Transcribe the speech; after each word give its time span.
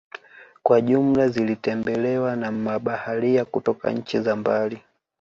Kwa 0.63 0.81
jumla 0.81 1.27
zilitembelewa 1.29 2.35
na 2.35 2.51
mabaharia 2.51 3.45
kutoka 3.45 3.91
nchi 3.91 4.19
za 4.19 4.35
mbali 4.35 4.81